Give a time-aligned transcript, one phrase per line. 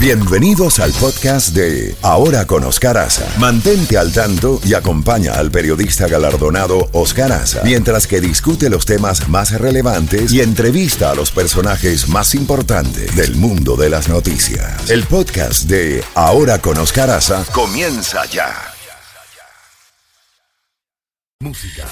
[0.00, 3.26] Bienvenidos al podcast de Ahora con Oscar Aza.
[3.36, 9.28] Mantente al tanto y acompaña al periodista galardonado Oscar Aza mientras que discute los temas
[9.28, 14.88] más relevantes y entrevista a los personajes más importantes del mundo de las noticias.
[14.88, 18.54] El podcast de Ahora con Oscar Aza comienza ya.
[21.40, 21.86] Música,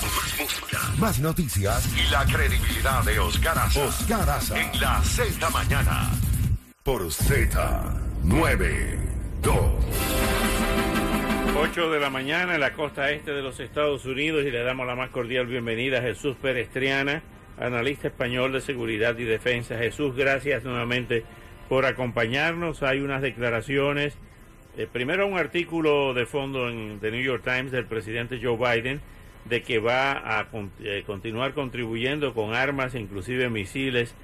[0.98, 3.80] más noticias y la credibilidad de Oscar Aza.
[3.84, 6.08] Oscar en la Z mañana
[6.86, 9.50] por Z92.
[11.58, 14.86] 8 de la mañana en la costa este de los Estados Unidos y le damos
[14.86, 17.24] la más cordial bienvenida a Jesús Perestriana,
[17.58, 19.76] analista español de seguridad y defensa.
[19.76, 21.24] Jesús, gracias nuevamente
[21.68, 22.84] por acompañarnos.
[22.84, 24.16] Hay unas declaraciones,
[24.76, 29.00] eh, primero un artículo de fondo en The New York Times del presidente Joe Biden
[29.44, 30.46] de que va a
[30.84, 34.14] eh, continuar contribuyendo con armas, inclusive misiles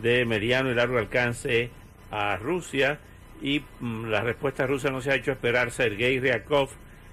[0.00, 1.70] de mediano y largo alcance
[2.12, 3.00] a Rusia
[3.40, 5.72] y mm, la respuesta rusa no se ha hecho esperar.
[5.72, 6.68] Sergei Ryakov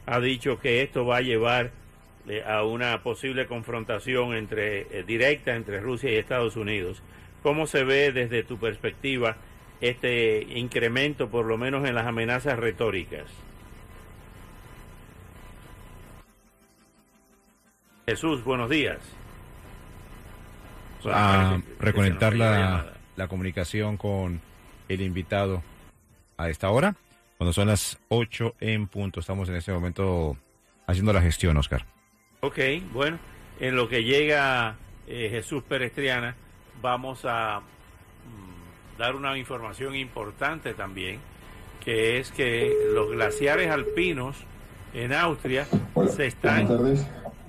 [0.05, 1.71] ha dicho que esto va a llevar
[2.27, 7.01] eh, a una posible confrontación entre eh, directa entre Rusia y Estados Unidos.
[7.41, 9.37] ¿Cómo se ve desde tu perspectiva
[9.79, 13.25] este incremento, por lo menos en las amenazas retóricas?
[18.05, 18.97] Jesús, buenos días.
[21.05, 24.41] a reconectar la, la comunicación con
[24.89, 25.63] el invitado
[26.37, 26.95] a esta hora,
[27.37, 29.19] cuando son las 8 en punto.
[29.19, 30.35] Estamos en este momento
[30.87, 31.85] haciendo la gestión, Oscar.
[32.41, 32.59] Ok,
[32.91, 33.19] bueno,
[33.59, 34.75] en lo que llega
[35.07, 36.35] eh, Jesús Perestriana,
[36.81, 41.19] vamos a mm, dar una información importante también,
[41.83, 44.37] que es que los glaciares alpinos
[44.93, 45.67] en Austria
[46.15, 46.67] se están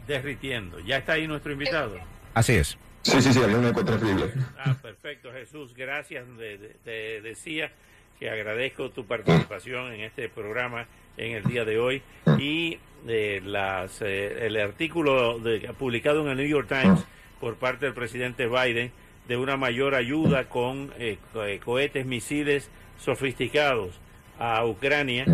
[0.07, 0.79] derritiendo.
[0.81, 1.97] ¿Ya está ahí nuestro invitado?
[2.35, 2.77] Así es.
[3.03, 4.31] Sí, sí, sí, había una terrible.
[4.59, 5.00] Ah, perfecto,
[5.41, 6.27] Jesús, gracias.
[6.85, 7.73] Te decía
[8.19, 12.03] que agradezco tu participación en este programa en el día de hoy
[12.39, 17.07] y eh, las, eh, el artículo de, publicado en el New York Times
[17.41, 18.93] por parte del presidente Biden
[19.29, 21.17] de una mayor ayuda con eh,
[21.65, 23.99] cohetes, misiles sofisticados
[24.39, 25.25] a Ucrania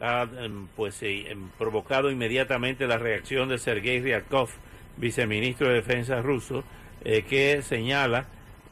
[0.00, 4.48] ha em, pues em, provocado inmediatamente la reacción de Sergei Ryakov,
[4.96, 6.64] viceministro de Defensa ruso,
[7.04, 8.26] eh, que señala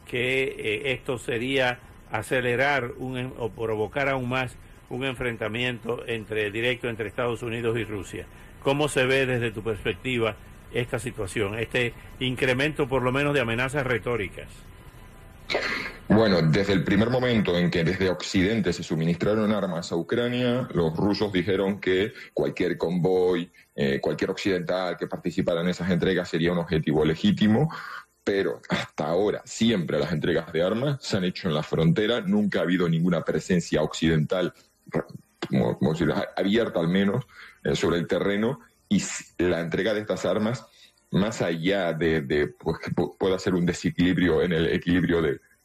[0.08, 1.78] que eh, esto sería
[2.10, 4.56] acelerar un, o provocar aún más
[4.90, 8.26] un enfrentamiento entre directo entre Estados Unidos y Rusia.
[8.62, 10.34] ¿Cómo se ve desde tu perspectiva
[10.72, 14.48] esta situación, este incremento por lo menos de amenazas retóricas?
[16.08, 20.96] Bueno, desde el primer momento en que desde Occidente se suministraron armas a Ucrania, los
[20.96, 26.58] rusos dijeron que cualquier convoy, eh, cualquier occidental que participara en esas entregas sería un
[26.58, 27.70] objetivo legítimo,
[28.28, 32.58] pero hasta ahora siempre las entregas de armas se han hecho en la frontera, nunca
[32.58, 34.52] ha habido ninguna presencia occidental,
[35.48, 35.94] como,
[36.36, 37.24] abierta al menos,
[37.64, 39.02] eh, sobre el terreno, y
[39.38, 40.66] la entrega de estas armas,
[41.10, 45.22] más allá de, pues, que pueda ser un desequilibrio en el equilibrio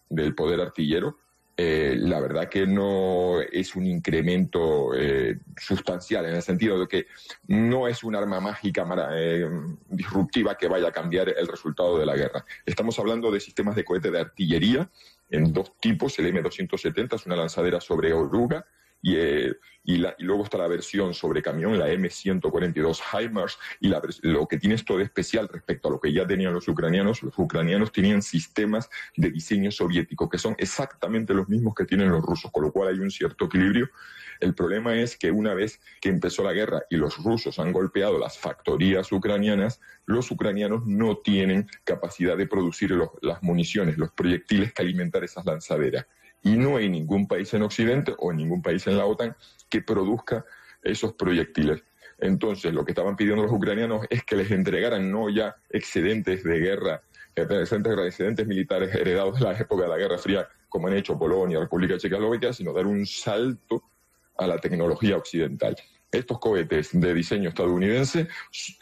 [0.07, 1.17] del poder artillero,
[1.55, 7.05] eh, la verdad que no es un incremento eh, sustancial en el sentido de que
[7.47, 9.47] no es un arma mágica eh,
[9.87, 12.43] disruptiva que vaya a cambiar el resultado de la guerra.
[12.65, 14.89] Estamos hablando de sistemas de cohete de artillería
[15.29, 16.17] en dos tipos.
[16.17, 18.65] El M270 es una lanzadera sobre oruga
[19.03, 19.53] y, eh,
[19.83, 23.91] y, luego está la versión sobre camión, la M142 HIMARS, y
[24.21, 27.37] lo que tiene esto de especial respecto a lo que ya tenían los ucranianos, los
[27.37, 32.49] ucranianos tenían sistemas de diseño soviético que son exactamente los mismos que tienen los rusos,
[32.49, 33.89] con lo cual hay un cierto equilibrio.
[34.39, 38.17] El problema es que una vez que empezó la guerra y los rusos han golpeado
[38.17, 44.81] las factorías ucranianas, los ucranianos no tienen capacidad de producir las municiones, los proyectiles que
[44.81, 46.05] alimentar esas lanzaderas
[46.43, 49.35] y no hay ningún país en Occidente o ningún país en la OTAN
[49.69, 50.45] que produzca
[50.83, 51.81] esos proyectiles.
[52.19, 56.59] Entonces, lo que estaban pidiendo los ucranianos es que les entregaran no ya excedentes de
[56.59, 57.01] guerra,
[57.35, 61.97] excedentes, militares heredados de la época de la Guerra Fría, como han hecho Polonia, República
[61.97, 63.83] Checoslovaquia, sino dar un salto
[64.37, 65.75] a la tecnología occidental.
[66.11, 68.27] Estos cohetes de diseño estadounidense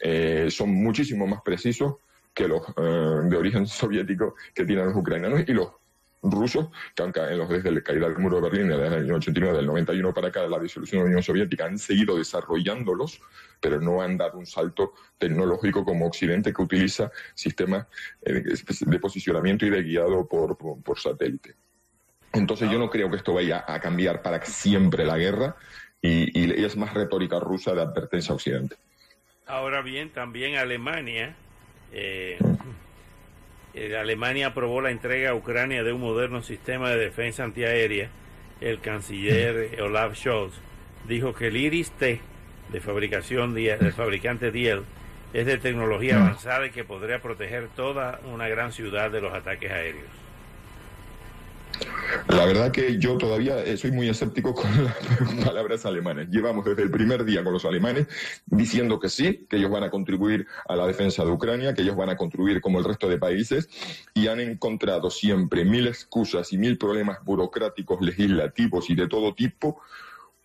[0.02, 1.96] eh, son muchísimo más precisos
[2.34, 5.81] que los eh, de origen soviético que tienen los ucranianos y los
[6.22, 9.16] rusos, que aunque en los, desde la caída del muro de Berlín en el año
[9.16, 13.22] 89, del 91 para acá, la disolución de la Unión Soviética, han seguido desarrollándolos,
[13.60, 17.88] pero no han dado un salto tecnológico como Occidente, que utiliza sistemas
[18.24, 18.44] eh,
[18.82, 21.56] de posicionamiento y de guiado por, por, satélite.
[22.34, 25.56] Entonces yo no creo que esto vaya a cambiar para siempre la guerra
[26.02, 28.78] y, y es más retórica rusa de advertencia a Occidente.
[29.48, 31.36] Ahora bien, también Alemania
[31.92, 32.46] eh, eh,
[33.74, 38.10] Alemania aprobó la entrega a Ucrania de un moderno sistema de defensa antiaérea
[38.62, 40.54] el canciller Olaf Scholz
[41.08, 42.22] dijo que el Iris T
[42.70, 44.84] de fabricación del fabricante Diel
[45.34, 49.72] es de tecnología avanzada y que podría proteger toda una gran ciudad de los ataques
[49.72, 50.21] aéreos.
[52.28, 54.96] La verdad que yo todavía eh, soy muy escéptico con las
[55.44, 56.28] palabras alemanas.
[56.30, 58.08] Llevamos desde el primer día con los alemanes
[58.46, 61.96] diciendo que sí, que ellos van a contribuir a la defensa de Ucrania, que ellos
[61.96, 63.70] van a contribuir como el resto de países
[64.14, 69.82] y han encontrado siempre mil excusas y mil problemas burocráticos, legislativos y de todo tipo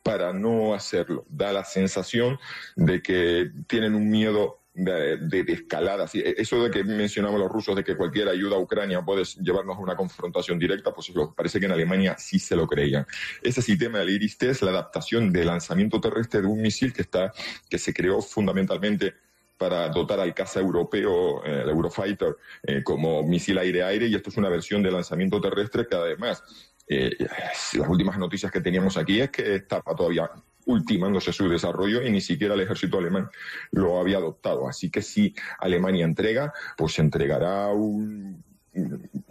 [0.02, 1.24] para no hacerlo.
[1.28, 2.38] Da la sensación
[2.76, 6.06] de que tienen un miedo de, de, escalada.
[6.12, 9.80] Eso de que mencionamos los rusos de que cualquier ayuda a Ucrania puede llevarnos a
[9.80, 13.06] una confrontación directa, pues parece que en Alemania sí se lo creían.
[13.42, 17.32] Ese sistema del IRIS-T es la adaptación del lanzamiento terrestre de un misil que, está,
[17.70, 19.14] que se creó fundamentalmente
[19.56, 24.36] para dotar al caza europeo, eh, el Eurofighter, eh, como misil aire-aire, y esto es
[24.36, 26.44] una versión de lanzamiento terrestre que además
[26.86, 30.30] eh, las últimas noticias que teníamos aquí es que estaba todavía
[30.66, 33.28] ultimándose su desarrollo y ni siquiera el ejército alemán
[33.72, 34.68] lo había adoptado.
[34.68, 38.44] Así que si Alemania entrega, pues entregará un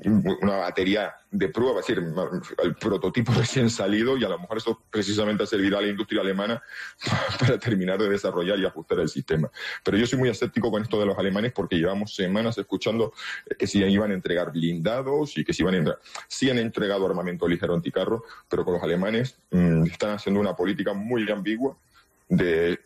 [0.05, 2.03] una batería de prueba, es decir,
[2.63, 6.61] el prototipo recién salido y a lo mejor eso precisamente servirá a la industria alemana
[7.39, 9.49] para terminar de desarrollar y ajustar el sistema.
[9.83, 13.13] Pero yo soy muy escéptico con esto de los alemanes porque llevamos semanas escuchando
[13.57, 15.99] que si iban a entregar blindados y que si iban a entrar.
[16.27, 20.93] Sí han entregado armamento ligero anticarro, pero con los alemanes mm, están haciendo una política
[20.93, 21.77] muy ambigua
[22.27, 22.79] de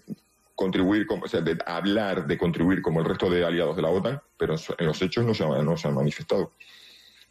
[0.59, 4.55] contribuir, o sea, hablar de contribuir como el resto de aliados de la OTAN, pero
[4.77, 6.51] en los hechos no se, no se han manifestado.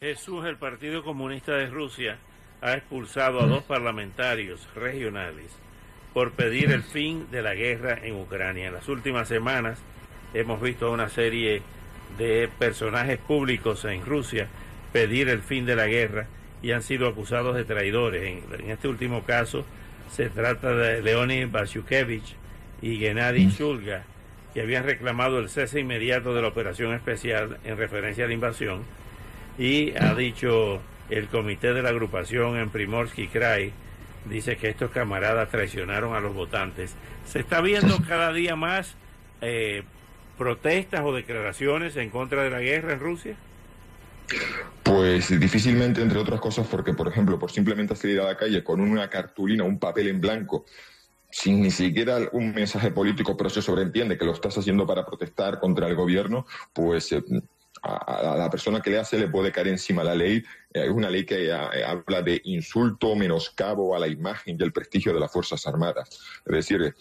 [0.00, 2.16] Jesús, el Partido Comunista de Rusia
[2.62, 5.50] ha expulsado a dos parlamentarios regionales
[6.14, 8.68] por pedir el fin de la guerra en Ucrania.
[8.68, 9.78] En las últimas semanas
[10.32, 11.60] hemos visto una serie
[12.16, 14.48] de personajes públicos en Rusia
[14.90, 16.28] pedir el fin de la guerra
[16.62, 18.42] y han sido acusados de traidores.
[18.50, 19.66] En, este último caso
[20.10, 22.38] se trata de Leonid Bashukevich,
[22.82, 24.04] y Gennady Shulga,
[24.54, 28.82] que habían reclamado el cese inmediato de la operación especial en referencia a la invasión,
[29.58, 30.80] y ha dicho
[31.10, 33.72] el comité de la agrupación en Primorsky Krai,
[34.26, 36.94] dice que estos camaradas traicionaron a los votantes.
[37.24, 38.94] ¿Se está viendo cada día más
[39.40, 39.82] eh,
[40.36, 43.36] protestas o declaraciones en contra de la guerra en Rusia?
[44.82, 48.80] Pues difícilmente, entre otras cosas, porque, por ejemplo, por simplemente salir a la calle con
[48.80, 50.66] una cartulina, un papel en blanco,
[51.30, 55.60] sin ni siquiera un mensaje político, pero se sobreentiende que lo estás haciendo para protestar
[55.60, 57.22] contra el gobierno, pues eh,
[57.82, 60.38] a, la persona que le hace le puede caer encima la ley.
[60.72, 64.72] Eh, es una ley que eh, habla de insulto, menoscabo a la imagen y el
[64.72, 66.08] prestigio de las Fuerzas Armadas.
[66.46, 66.94] Es decir,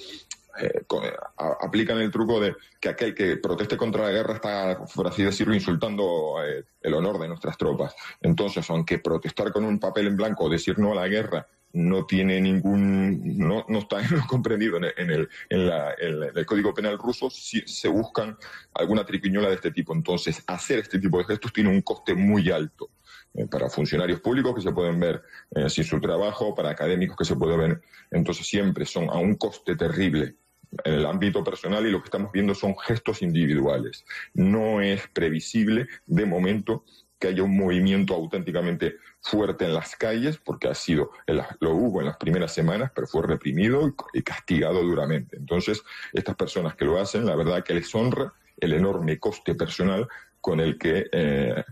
[1.38, 5.54] aplican el truco de que aquel que proteste contra la guerra está, por así decirlo,
[5.54, 6.36] insultando
[6.82, 7.96] el honor de nuestras tropas.
[8.22, 12.06] Entonces, aunque protestar con un papel en blanco o decir no a la guerra no
[12.06, 17.88] tiene ningún, no, no está comprendido en el, en, el, Código Penal ruso si se
[17.88, 18.38] buscan
[18.74, 19.94] alguna triquiñola de este tipo.
[19.94, 22.90] Entonces, hacer este tipo de gestos tiene un coste muy alto
[23.34, 25.22] eh, para funcionarios públicos que se pueden ver
[25.56, 27.82] eh, sin su trabajo, para académicos que se pueden ver.
[28.12, 30.36] Entonces, siempre son a un coste terrible
[30.84, 34.06] en el ámbito personal y lo que estamos viendo son gestos individuales.
[34.34, 36.84] No es previsible de momento
[37.20, 41.12] que haya un movimiento auténticamente fuerte en las calles, porque ha sido,
[41.60, 45.38] lo hubo en las primeras semanas, pero fue reprimido y castigado duramente.
[45.38, 50.08] Entonces, estas personas que lo hacen, la verdad que les honra el enorme coste personal
[50.42, 51.64] con el que eh,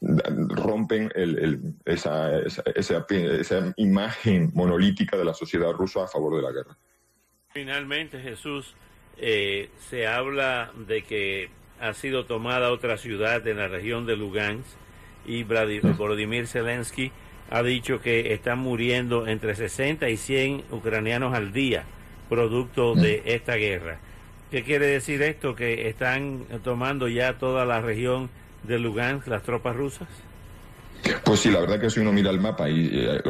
[0.00, 1.10] rompen
[1.84, 6.76] esa, esa, imagen monolítica de la sociedad rusa a favor de la guerra.
[7.52, 8.76] Finalmente, Jesús,
[9.18, 11.48] eh, se habla de que
[11.80, 14.68] ha sido tomada otra ciudad en la región de Lugansk
[15.26, 17.10] y Vladimir Zelensky
[17.50, 21.82] ha dicho que están muriendo entre 60 y 100 ucranianos al día
[22.28, 23.98] producto de esta guerra.
[24.52, 25.56] ¿Qué quiere decir esto?
[25.56, 28.30] ¿Que están tomando ya toda la región
[28.62, 30.08] de Lugansk las tropas rusas?
[31.24, 33.20] Pues sí, la verdad que si uno mira el mapa y eh,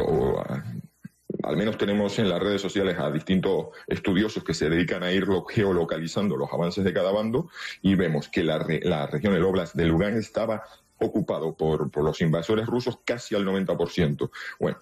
[1.51, 5.27] al menos tenemos en las redes sociales a distintos estudiosos que se dedican a ir
[5.49, 7.49] geolocalizando los avances de cada bando
[7.81, 10.63] y vemos que la, la región, el Oblast de Lugansk estaba
[10.97, 14.31] ocupado por, los invasores rusos casi al 90%.
[14.61, 14.77] Bueno,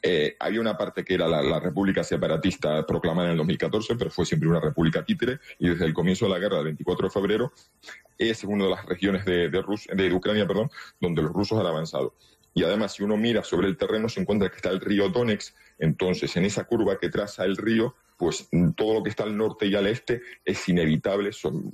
[0.00, 4.24] eh, había una parte que era la, República Separatista proclamada en el 2014, pero fue
[4.24, 7.52] siempre una república títere, y desde el comienzo de la guerra del 24 de febrero
[8.16, 12.14] es una de las regiones de, de Ucrania perdón, donde los rusos han avanzado.
[12.54, 15.54] Y además, si uno mira sobre el terreno, se encuentra que está el río Donetsk
[15.78, 19.66] Entonces, en esa curva que traza el río, pues todo lo que está al norte
[19.66, 21.30] y al este es inevitable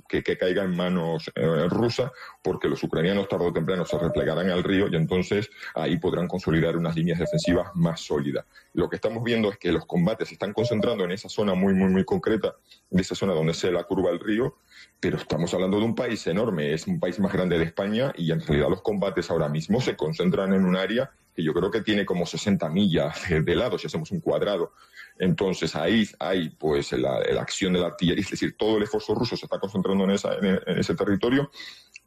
[0.07, 4.63] que, caiga en manos eh, rusas, porque los ucranianos tarde o temprano se replegarán al
[4.63, 8.47] río y entonces ahí podrán consolidar unas líneas defensivas más sólidas.
[8.73, 11.75] Lo que estamos viendo es que los combates se están concentrando en esa zona muy,
[11.75, 12.55] muy, muy concreta,
[12.89, 14.55] de esa zona donde se la curva del río,
[14.99, 18.31] pero estamos hablando de un país enorme, es un país más grande de España y
[18.31, 21.81] en realidad los combates ahora mismo se concentran en un área que yo creo que
[21.81, 24.73] tiene como 60 millas de lado, si hacemos un cuadrado.
[25.17, 29.35] Entonces ahí hay pues la, acción de la artillería, es decir, todo el esfuerzo ruso
[29.35, 31.51] se está concentrando en, esa, en, ese territorio.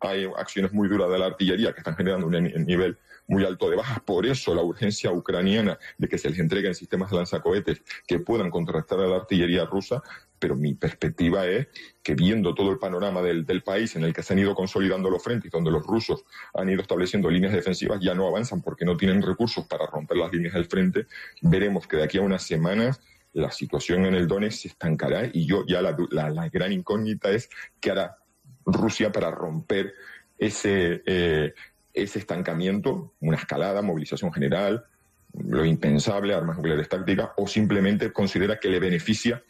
[0.01, 2.99] Hay acciones muy duras de la artillería que están generando un nivel
[3.29, 4.01] muy alto de bajas.
[4.01, 8.51] Por eso la urgencia ucraniana de que se les entreguen sistemas de lanzacohetes que puedan
[8.51, 10.03] contrarrestar a la artillería rusa.
[10.43, 11.69] Pero mi perspectiva es
[12.03, 15.09] que viendo todo el panorama del, del país en el que se han ido consolidando
[15.09, 18.97] los frentes, donde los rusos han ido estableciendo líneas defensivas, ya no avanzan porque no
[18.97, 21.07] tienen recursos para romper las líneas del frente,
[21.43, 23.01] veremos que de aquí a unas semanas
[23.35, 27.49] la situación en el Donetsk se estancará y yo ya la, la, gran incógnita es
[27.81, 28.17] qué hará
[28.65, 29.95] Rusia para romper
[30.39, 31.55] ese, eh,
[31.95, 34.87] ese estancamiento, una escalada, movilización general,
[35.35, 39.43] lo impensable, armas nucleares tácticas, o simplemente considera que le beneficia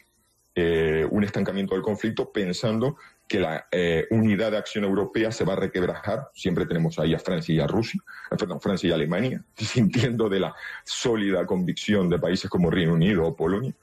[0.55, 5.53] eh, un estancamiento del conflicto pensando que la eh, unidad de acción europea se va
[5.53, 6.29] a requebrajar.
[6.35, 10.41] Siempre tenemos ahí a Francia y a Rusia, eh, perdón, Francia y Alemania, sintiendo de
[10.41, 13.73] la sólida convicción de países como Reino Unido o Polonia.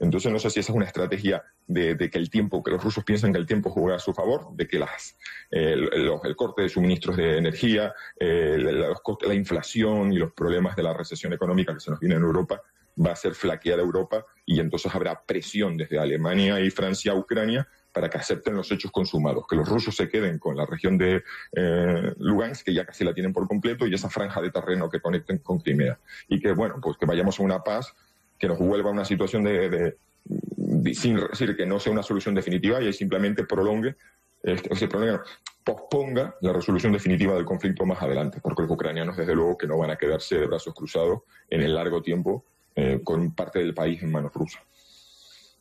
[0.00, 3.02] Entonces no sé si esa es una estrategia de, que el tiempo, que los rusos
[3.04, 5.16] piensan que el tiempo juega a su favor, de que las,
[5.50, 11.74] el, corte de suministros de energía, la inflación y los problemas de la recesión económica
[11.74, 12.62] que se nos viene en Europa
[13.04, 17.68] va a ser flaquear Europa y entonces habrá presión desde Alemania y Francia a Ucrania
[17.92, 21.22] para que acepten los hechos consumados, que los rusos se queden con la región de
[21.52, 25.00] eh, Lugansk, que ya casi la tienen por completo, y esa franja de terreno que
[25.00, 25.98] conecten con Crimea.
[26.28, 27.92] Y que, bueno, pues que vayamos a una paz
[28.38, 29.96] que nos vuelva a una situación de,
[30.94, 33.96] sin decir que no sea una solución definitiva y simplemente prolongue,
[34.42, 35.22] este, sea,
[35.64, 39.76] posponga la resolución definitiva del conflicto más adelante, porque los ucranianos, desde luego, que no
[39.76, 42.44] van a quedarse de brazos cruzados en el largo tiempo
[42.78, 44.62] eh, con parte del país en manos rusas.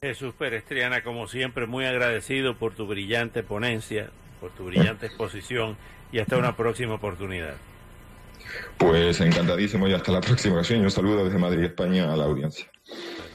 [0.02, 5.78] Jesús Perestriana, como siempre, muy agradecido por tu brillante ponencia, por tu brillante exposición
[6.12, 7.56] y hasta una próxima oportunidad.
[8.78, 10.82] Pues encantadísimo y hasta la próxima ocasión.
[10.82, 12.68] un saludo desde Madrid, España, a la audiencia.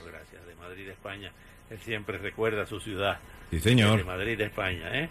[0.06, 0.46] gracias.
[0.46, 1.32] De Madrid, España.
[1.68, 3.18] Él siempre recuerda su ciudad.
[3.50, 3.98] Sí, señor.
[3.98, 5.08] De Madrid, España, ¿eh?